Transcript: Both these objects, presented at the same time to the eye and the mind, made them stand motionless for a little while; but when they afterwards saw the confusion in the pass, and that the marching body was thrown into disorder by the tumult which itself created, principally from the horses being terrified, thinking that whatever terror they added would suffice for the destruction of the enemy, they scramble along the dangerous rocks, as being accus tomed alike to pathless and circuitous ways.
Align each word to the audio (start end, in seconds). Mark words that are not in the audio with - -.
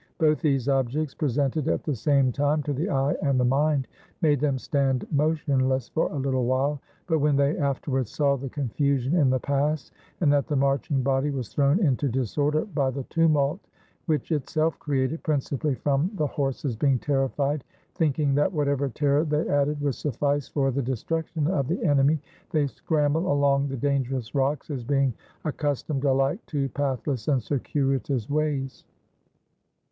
Both 0.17 0.41
these 0.41 0.67
objects, 0.67 1.13
presented 1.13 1.67
at 1.67 1.83
the 1.83 1.93
same 1.93 2.31
time 2.31 2.63
to 2.63 2.73
the 2.73 2.89
eye 2.89 3.15
and 3.21 3.39
the 3.39 3.45
mind, 3.45 3.87
made 4.23 4.39
them 4.39 4.57
stand 4.57 5.05
motionless 5.11 5.89
for 5.89 6.11
a 6.11 6.17
little 6.17 6.45
while; 6.45 6.81
but 7.05 7.19
when 7.19 7.35
they 7.35 7.55
afterwards 7.55 8.09
saw 8.09 8.35
the 8.35 8.49
confusion 8.49 9.13
in 9.15 9.29
the 9.29 9.39
pass, 9.39 9.91
and 10.19 10.33
that 10.33 10.47
the 10.47 10.55
marching 10.55 11.03
body 11.03 11.29
was 11.29 11.49
thrown 11.49 11.77
into 11.85 12.09
disorder 12.09 12.65
by 12.65 12.89
the 12.89 13.03
tumult 13.11 13.59
which 14.07 14.31
itself 14.31 14.79
created, 14.79 15.21
principally 15.21 15.75
from 15.75 16.09
the 16.15 16.25
horses 16.25 16.75
being 16.75 16.97
terrified, 16.97 17.63
thinking 17.93 18.33
that 18.33 18.51
whatever 18.51 18.89
terror 18.89 19.23
they 19.23 19.47
added 19.49 19.79
would 19.81 19.93
suffice 19.93 20.47
for 20.47 20.71
the 20.71 20.81
destruction 20.81 21.45
of 21.45 21.67
the 21.67 21.83
enemy, 21.83 22.19
they 22.49 22.65
scramble 22.65 23.31
along 23.31 23.67
the 23.67 23.77
dangerous 23.77 24.33
rocks, 24.33 24.71
as 24.71 24.83
being 24.83 25.13
accus 25.45 25.85
tomed 25.85 26.05
alike 26.05 26.43
to 26.47 26.69
pathless 26.69 27.27
and 27.27 27.43
circuitous 27.43 28.27
ways. 28.31 28.83